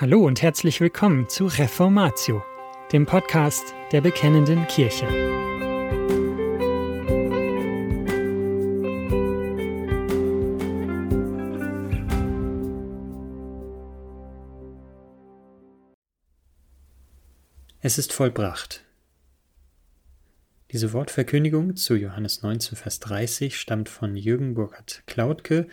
[0.00, 2.42] Hallo und herzlich willkommen zu Reformatio,
[2.90, 5.06] dem Podcast der Bekennenden Kirche.
[17.82, 18.82] Es ist vollbracht.
[20.70, 25.68] Diese Wortverkündigung zu Johannes 19, Vers 30 stammt von Jürgen Burkhard Klautke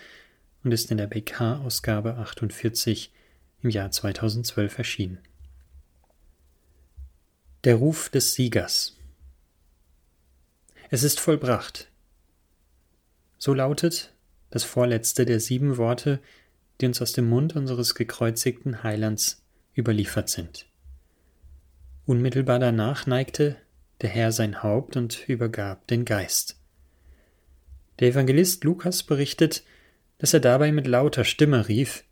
[0.66, 3.14] und ist in der BK-Ausgabe 48
[3.62, 5.20] im Jahr 2012 erschienen.
[7.64, 8.98] Der Ruf des Siegers
[10.90, 11.90] Es ist vollbracht.
[13.38, 14.14] So lautet
[14.50, 16.20] das vorletzte der sieben Worte,
[16.80, 19.44] die uns aus dem Mund unseres gekreuzigten Heilands
[19.76, 20.68] überliefert sind.
[22.06, 23.58] Unmittelbar danach neigte
[24.02, 26.58] der Herr sein Haupt und übergab den Geist.
[28.00, 29.64] Der Evangelist Lukas berichtet,
[30.20, 32.04] dass er dabei mit lauter Stimme rief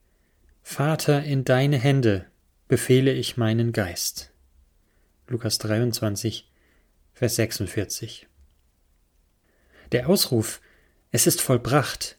[0.68, 2.26] Vater, in deine Hände
[2.68, 4.32] befehle ich meinen Geist.
[5.28, 6.50] Lukas 23,
[7.14, 8.28] Vers 46.
[9.92, 10.60] Der Ausruf
[11.12, 12.18] Es ist vollbracht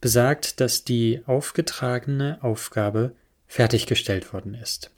[0.00, 3.14] besagt, dass die aufgetragene Aufgabe
[3.46, 4.90] fertiggestellt worden ist.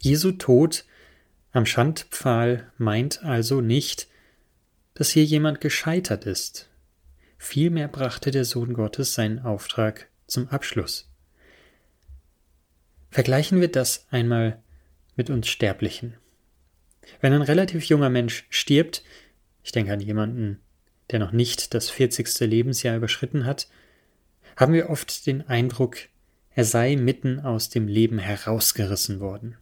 [0.00, 0.86] Jesu Tod
[1.52, 4.08] am Schandpfahl meint also nicht,
[4.94, 6.70] dass hier jemand gescheitert ist.
[7.36, 11.13] Vielmehr brachte der Sohn Gottes seinen Auftrag zum Abschluss.
[13.14, 14.60] Vergleichen wir das einmal
[15.14, 16.14] mit uns Sterblichen.
[17.20, 19.04] Wenn ein relativ junger Mensch stirbt,
[19.62, 20.60] ich denke an jemanden,
[21.12, 22.40] der noch nicht das 40.
[22.40, 23.68] Lebensjahr überschritten hat,
[24.56, 25.98] haben wir oft den Eindruck,
[26.56, 29.58] er sei mitten aus dem Leben herausgerissen worden.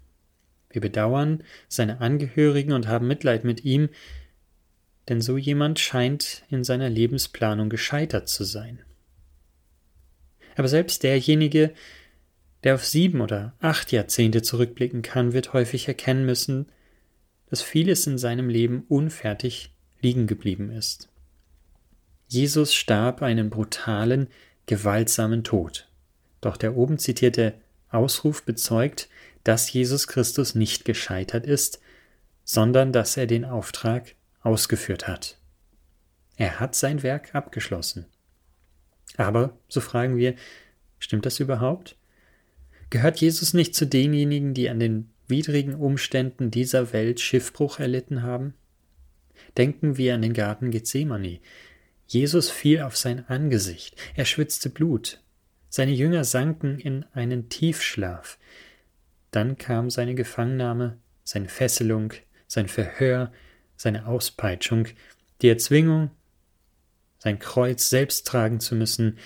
[0.71, 3.91] Wir bedauern seine Angehörigen und haben Mitleid mit ihm,
[5.11, 8.81] denn so jemand scheint in seiner Lebensplanung gescheitert zu sein.
[10.57, 11.75] Aber selbst derjenige,
[12.65, 16.67] der auf sieben oder acht Jahrzehnte zurückblicken kann, wird häufig erkennen müssen,
[17.51, 21.09] dass vieles in seinem Leben unfertig liegen geblieben ist.
[22.29, 24.29] Jesus starb einen brutalen,
[24.67, 25.89] gewaltsamen Tod.
[26.41, 27.55] Doch der oben zitierte
[27.91, 29.09] Ausruf bezeugt,
[29.45, 31.81] dass Jesus Christus nicht gescheitert ist,
[32.45, 35.37] sondern dass er den Auftrag ausgeführt hat.
[36.37, 38.07] Er hat sein Werk abgeschlossen.
[39.17, 40.35] Aber, so fragen wir,
[40.99, 41.97] stimmt das überhaupt?
[42.93, 48.53] Gehört Jesus nicht zu denjenigen, die an den widrigen Umständen dieser Welt Schiffbruch erlitten haben?
[49.57, 51.41] Denken wir an den Garten Gethsemane.
[52.07, 55.23] Jesus fiel auf sein Angesicht, er schwitzte Blut,
[55.71, 58.37] seine Jünger sanken in einen Tiefschlaf.
[59.31, 62.13] Dann kam seine Gefangennahme, seine Fesselung,
[62.47, 63.33] sein Verhör,
[63.75, 64.87] seine Auspeitschung,
[65.41, 66.11] die Erzwingung,
[67.17, 69.17] sein Kreuz selbst tragen zu müssen,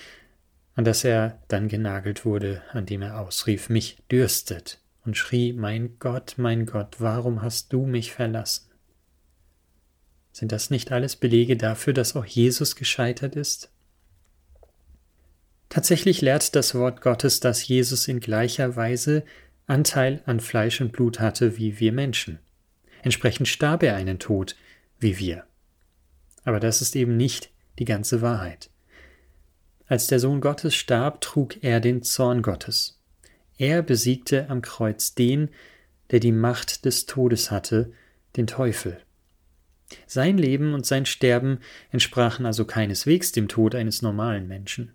[0.77, 5.97] an das er dann genagelt wurde, an dem er ausrief, mich dürstet, und schrie, Mein
[5.97, 8.69] Gott, mein Gott, warum hast du mich verlassen?
[10.31, 13.71] Sind das nicht alles Belege dafür, dass auch Jesus gescheitert ist?
[15.69, 19.25] Tatsächlich lehrt das Wort Gottes, dass Jesus in gleicher Weise
[19.65, 22.37] Anteil an Fleisch und Blut hatte wie wir Menschen.
[23.01, 24.55] Entsprechend starb er einen Tod
[24.99, 25.43] wie wir.
[26.43, 27.49] Aber das ist eben nicht
[27.79, 28.69] die ganze Wahrheit.
[29.87, 32.99] Als der Sohn Gottes starb, trug er den Zorn Gottes.
[33.57, 35.49] Er besiegte am Kreuz den,
[36.11, 37.91] der die Macht des Todes hatte,
[38.35, 38.99] den Teufel.
[40.05, 41.59] Sein Leben und sein Sterben
[41.91, 44.93] entsprachen also keineswegs dem Tod eines normalen Menschen.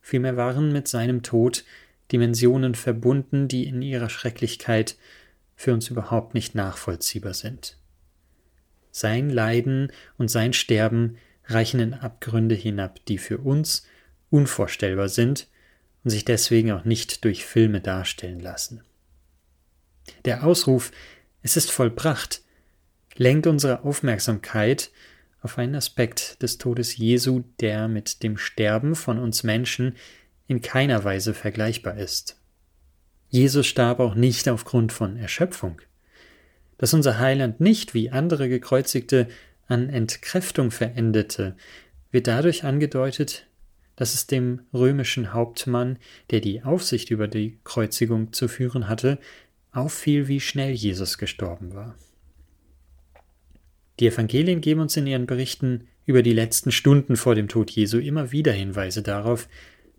[0.00, 1.64] Vielmehr waren mit seinem Tod
[2.10, 4.96] Dimensionen verbunden, die in ihrer Schrecklichkeit
[5.54, 7.76] für uns überhaupt nicht nachvollziehbar sind.
[8.90, 13.86] Sein Leiden und sein Sterben reichen in Abgründe hinab, die für uns
[14.30, 15.48] unvorstellbar sind
[16.04, 18.82] und sich deswegen auch nicht durch Filme darstellen lassen.
[20.24, 20.92] Der Ausruf
[21.42, 22.42] Es ist vollbracht
[23.20, 24.90] lenkt unsere Aufmerksamkeit
[25.42, 29.94] auf einen Aspekt des Todes Jesu, der mit dem Sterben von uns Menschen
[30.46, 32.40] in keiner Weise vergleichbar ist.
[33.28, 35.82] Jesus starb auch nicht aufgrund von Erschöpfung.
[36.78, 39.28] Dass unser Heiland nicht wie andere Gekreuzigte
[39.68, 41.56] an Entkräftung verendete,
[42.10, 43.46] wird dadurch angedeutet,
[44.00, 45.98] dass es dem römischen Hauptmann,
[46.30, 49.18] der die Aufsicht über die Kreuzigung zu führen hatte,
[49.72, 51.94] auffiel, wie schnell Jesus gestorben war.
[53.98, 57.98] Die Evangelien geben uns in ihren Berichten über die letzten Stunden vor dem Tod Jesu
[57.98, 59.50] immer wieder Hinweise darauf,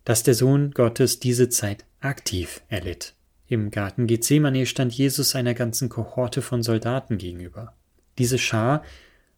[0.04, 3.13] dass der Sohn Gottes diese Zeit aktiv erlitt.
[3.45, 7.75] Im Garten Gethsemane stand Jesus einer ganzen Kohorte von Soldaten gegenüber.
[8.18, 8.83] Diese Schar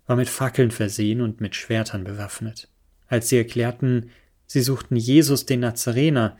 [0.08, 2.70] war mit Fackeln versehen und mit Schwertern bewaffnet.
[3.10, 4.10] Als sie erklärten,
[4.54, 6.38] sie suchten Jesus den Nazarener,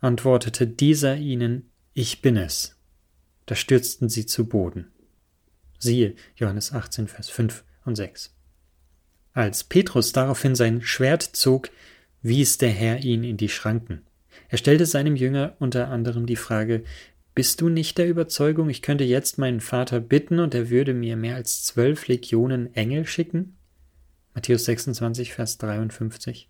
[0.00, 2.76] antwortete dieser ihnen, ich bin es.
[3.46, 4.90] Da stürzten sie zu Boden.
[5.78, 8.34] Siehe Johannes 18, Vers 5 und 6.
[9.34, 11.70] Als Petrus daraufhin sein Schwert zog,
[12.22, 14.02] wies der Herr ihn in die Schranken.
[14.48, 16.82] Er stellte seinem Jünger unter anderem die Frage,
[17.36, 21.16] bist du nicht der Überzeugung, ich könnte jetzt meinen Vater bitten und er würde mir
[21.16, 23.56] mehr als zwölf Legionen Engel schicken?
[24.34, 26.48] Matthäus 26, Vers 53.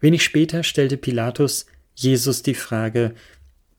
[0.00, 3.14] Wenig später stellte Pilatus Jesus die Frage,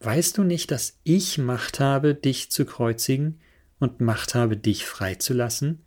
[0.04, 3.40] Weißt du nicht, dass ich Macht habe, dich zu kreuzigen
[3.80, 5.84] und Macht habe, dich freizulassen?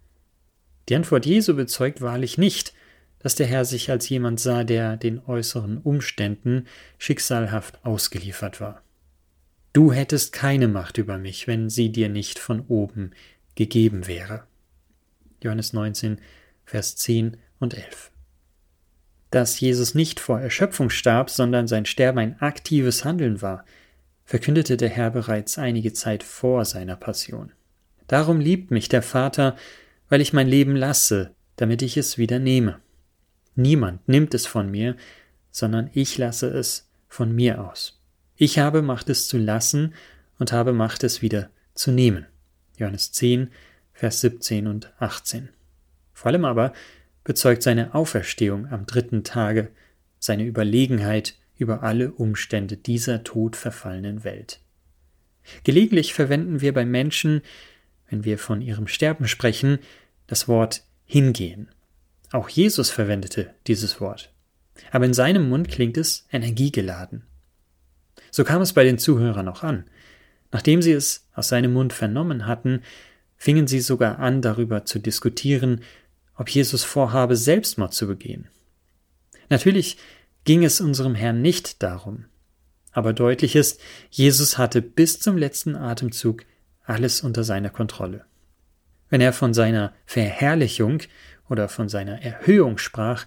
[0.88, 2.74] Die Antwort Jesu bezeugt wahrlich nicht,
[3.18, 6.66] dass der Herr sich als jemand sah, der den äußeren Umständen
[6.98, 8.82] schicksalhaft ausgeliefert war.
[9.72, 13.10] Du hättest keine Macht über mich, wenn sie dir nicht von oben
[13.56, 14.44] gegeben wäre.
[15.42, 16.20] Johannes 19,
[16.64, 18.12] Vers 10 und 11.
[19.34, 23.64] Dass Jesus nicht vor Erschöpfung starb, sondern sein Sterben ein aktives Handeln war,
[24.24, 27.50] verkündete der Herr bereits einige Zeit vor seiner Passion.
[28.06, 29.56] Darum liebt mich der Vater,
[30.08, 32.78] weil ich mein Leben lasse, damit ich es wieder nehme.
[33.56, 34.94] Niemand nimmt es von mir,
[35.50, 38.00] sondern ich lasse es von mir aus.
[38.36, 39.94] Ich habe Macht es zu lassen
[40.38, 42.26] und habe Macht es wieder zu nehmen.
[42.76, 43.50] Johannes 10,
[43.94, 45.48] Vers 17 und 18.
[46.12, 46.72] Vor allem aber
[47.24, 49.70] bezeugt seine Auferstehung am dritten Tage
[50.18, 54.60] seine Überlegenheit über alle Umstände dieser todverfallenen Welt.
[55.64, 57.42] Gelegentlich verwenden wir bei Menschen,
[58.08, 59.78] wenn wir von ihrem Sterben sprechen,
[60.26, 61.68] das Wort hingehen.
[62.32, 64.32] Auch Jesus verwendete dieses Wort.
[64.90, 67.24] Aber in seinem Mund klingt es energiegeladen.
[68.30, 69.84] So kam es bei den Zuhörern auch an.
[70.50, 72.82] Nachdem sie es aus seinem Mund vernommen hatten,
[73.36, 75.82] fingen sie sogar an, darüber zu diskutieren,
[76.36, 78.48] ob Jesus vorhabe, Selbstmord zu begehen.
[79.48, 79.98] Natürlich
[80.44, 82.26] ging es unserem Herrn nicht darum.
[82.92, 86.44] Aber deutlich ist, Jesus hatte bis zum letzten Atemzug
[86.84, 88.24] alles unter seiner Kontrolle.
[89.08, 91.00] Wenn er von seiner Verherrlichung
[91.48, 93.26] oder von seiner Erhöhung sprach,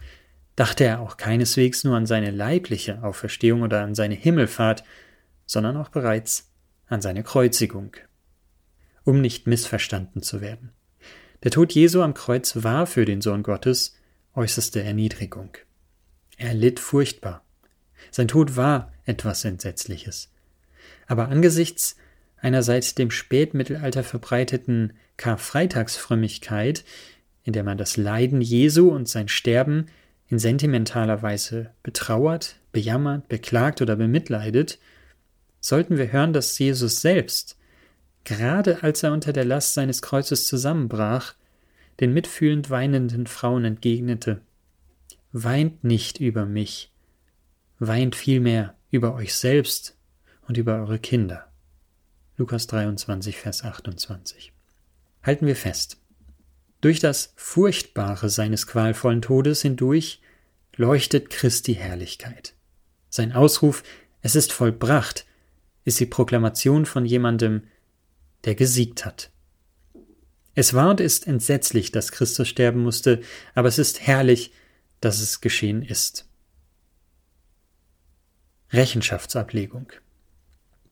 [0.55, 4.83] dachte er auch keineswegs nur an seine leibliche Auferstehung oder an seine Himmelfahrt,
[5.45, 6.51] sondern auch bereits
[6.87, 7.95] an seine Kreuzigung.
[9.03, 10.71] Um nicht missverstanden zu werden.
[11.43, 13.95] Der Tod Jesu am Kreuz war für den Sohn Gottes
[14.33, 15.49] äußerste Erniedrigung.
[16.37, 17.43] Er litt furchtbar.
[18.11, 20.31] Sein Tod war etwas Entsetzliches.
[21.05, 21.95] Aber angesichts
[22.39, 26.83] einer seit dem Spätmittelalter verbreiteten Karfreitagsfrömmigkeit,
[27.43, 29.87] in der man das Leiden Jesu und sein Sterben
[30.27, 34.77] in sentimentaler Weise betrauert, bejammert, beklagt oder bemitleidet,
[35.59, 37.56] sollten wir hören, dass Jesus selbst,
[38.27, 41.33] gerade als er unter der Last seines Kreuzes zusammenbrach,
[42.01, 44.41] den mitfühlend weinenden Frauen entgegnete
[45.31, 46.91] Weint nicht über mich,
[47.79, 49.95] weint vielmehr über euch selbst
[50.47, 51.47] und über eure Kinder.
[52.35, 54.51] Lukas 23, Vers 28.
[55.23, 55.97] Halten wir fest.
[56.81, 60.21] Durch das Furchtbare seines qualvollen Todes hindurch
[60.75, 62.55] leuchtet Christi Herrlichkeit.
[63.09, 63.83] Sein Ausruf,
[64.21, 65.25] es ist vollbracht,
[65.85, 67.63] ist die Proklamation von jemandem,
[68.47, 69.29] der gesiegt hat.
[70.55, 73.21] Es war und ist entsetzlich, dass Christus sterben musste,
[73.53, 74.51] aber es ist herrlich,
[75.01, 76.27] dass es geschehen ist.
[78.71, 79.91] Rechenschaftsablegung.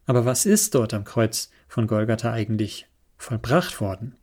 [0.06, 4.16] Aber was ist dort am Kreuz von Golgatha eigentlich vollbracht worden?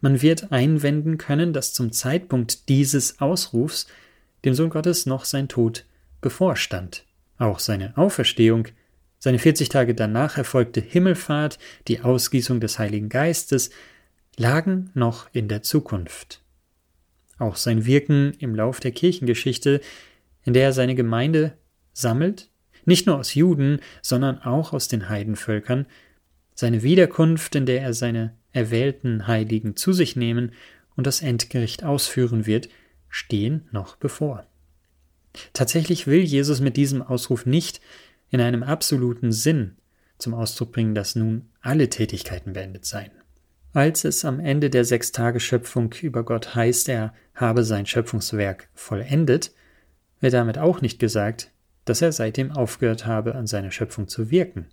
[0.00, 3.86] Man wird einwenden können, dass zum Zeitpunkt dieses Ausrufs
[4.44, 5.84] dem Sohn Gottes noch sein Tod
[6.20, 7.04] bevorstand.
[7.36, 8.68] Auch seine Auferstehung,
[9.20, 13.70] seine 40 Tage danach erfolgte Himmelfahrt, die Ausgießung des Heiligen Geistes
[14.36, 16.42] lagen noch in der Zukunft.
[17.38, 19.80] Auch sein Wirken im Lauf der Kirchengeschichte,
[20.44, 21.52] in der er seine Gemeinde
[21.92, 22.48] sammelt,
[22.86, 25.86] nicht nur aus Juden, sondern auch aus den Heidenvölkern,
[26.54, 30.52] seine Wiederkunft, in der er seine erwählten Heiligen zu sich nehmen
[30.96, 32.68] und das Endgericht ausführen wird,
[33.10, 34.46] stehen noch bevor.
[35.52, 37.80] Tatsächlich will Jesus mit diesem Ausruf nicht
[38.30, 39.76] in einem absoluten Sinn
[40.18, 43.10] zum Ausdruck bringen, dass nun alle Tätigkeiten beendet seien.
[43.72, 49.52] Als es am Ende der Sechstageschöpfung über Gott heißt, er habe sein Schöpfungswerk vollendet,
[50.20, 51.50] wird damit auch nicht gesagt,
[51.84, 54.66] dass er seitdem aufgehört habe, an seiner Schöpfung zu wirken.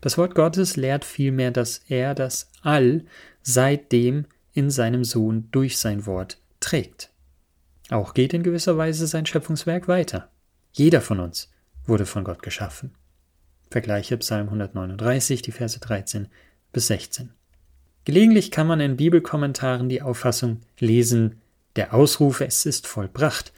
[0.00, 3.04] Das Wort Gottes lehrt vielmehr, dass er das All
[3.42, 7.10] seitdem in seinem Sohn durch sein Wort trägt.
[7.90, 10.30] Auch geht in gewisser Weise sein Schöpfungswerk weiter.
[10.72, 11.52] Jeder von uns
[11.86, 12.94] wurde von Gott geschaffen.
[13.70, 16.28] Vergleiche Psalm 139, die Verse 13
[16.72, 17.30] bis 16.
[18.04, 21.40] Gelegentlich kann man in Bibelkommentaren die Auffassung lesen,
[21.76, 23.52] der Ausruf Es ist vollbracht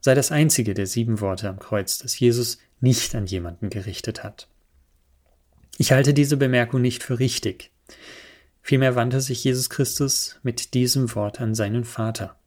[0.00, 4.48] sei das einzige der sieben Worte am Kreuz, das Jesus nicht an jemanden gerichtet hat.
[5.78, 7.70] Ich halte diese Bemerkung nicht für richtig.
[8.62, 12.38] Vielmehr wandte sich Jesus Christus mit diesem Wort an seinen Vater.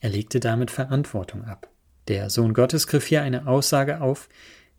[0.00, 1.70] Er legte damit Verantwortung ab.
[2.08, 4.28] Der Sohn Gottes griff hier eine Aussage auf,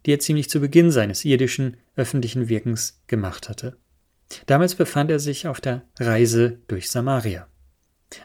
[0.06, 3.78] die er ziemlich zu Beginn seines irdischen öffentlichen Wirkens gemacht hatte.
[4.46, 7.48] Damals befand er sich auf der Reise durch Samaria.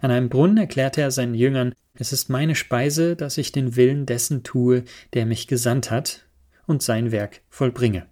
[0.01, 4.07] An einem Brunnen erklärte er seinen Jüngern, es ist meine Speise, dass ich den Willen
[4.07, 6.27] dessen tue, der mich gesandt hat,
[6.67, 8.07] und sein Werk vollbringe.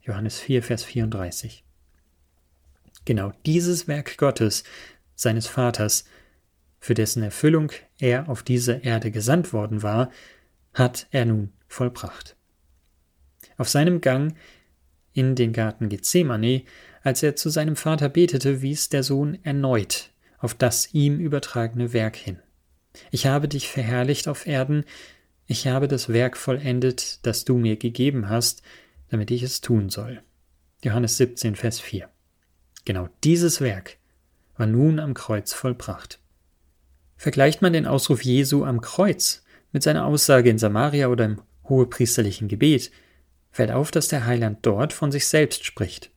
[0.00, 1.64] Johannes 4, Vers 34.
[3.04, 4.64] Genau dieses Werk Gottes,
[5.14, 6.04] seines Vaters,
[6.80, 10.10] für dessen Erfüllung er auf diese Erde gesandt worden war,
[10.74, 12.36] hat er nun vollbracht.
[13.56, 14.34] Auf seinem Gang
[15.12, 16.62] in den Garten Gethsemane,
[17.02, 20.10] als er zu seinem Vater betete, wies der Sohn erneut
[20.40, 22.38] auf das ihm übertragene Werk hin.
[23.10, 24.84] Ich habe dich verherrlicht auf Erden,
[25.46, 28.62] ich habe das Werk vollendet, das du mir gegeben hast,
[29.10, 30.22] damit ich es tun soll.
[30.82, 32.08] Johannes 17, Vers 4.
[32.84, 33.98] Genau dieses Werk
[34.56, 36.18] war nun am Kreuz vollbracht.
[37.20, 42.48] Vergleicht man den Ausruf Jesu am Kreuz mit seiner Aussage in Samaria oder im hohepriesterlichen
[42.48, 42.90] Gebet,
[43.50, 46.10] fällt auf, dass der Heiland dort von sich selbst spricht.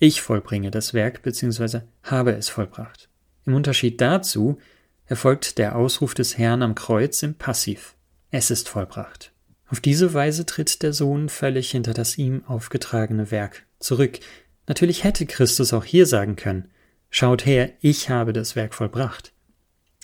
[0.00, 1.80] Ich vollbringe das Werk bzw.
[2.02, 3.08] habe es vollbracht.
[3.46, 4.58] Im Unterschied dazu
[5.06, 7.94] erfolgt der Ausruf des Herrn am Kreuz im Passiv.
[8.30, 9.32] Es ist vollbracht.
[9.70, 14.20] Auf diese Weise tritt der Sohn völlig hinter das ihm aufgetragene Werk zurück.
[14.66, 16.68] Natürlich hätte Christus auch hier sagen können,
[17.08, 19.33] Schaut her, ich habe das Werk vollbracht.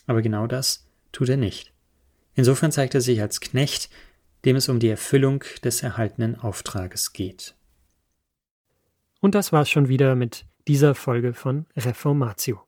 [0.07, 1.73] Aber genau das tut er nicht.
[2.35, 3.91] Insofern zeigt er sich als Knecht,
[4.45, 7.55] dem es um die Erfüllung des erhaltenen Auftrages geht.
[9.21, 12.63] Und das war's schon wieder mit dieser Folge von Reformatio.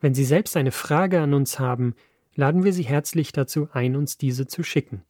[0.00, 1.94] Wenn Sie selbst eine Frage an uns haben,
[2.34, 5.02] laden wir Sie herzlich dazu ein, uns diese zu schicken.